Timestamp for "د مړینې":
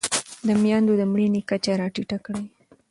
0.99-1.41